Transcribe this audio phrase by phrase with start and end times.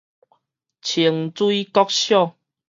[0.81, 2.35] 清水國小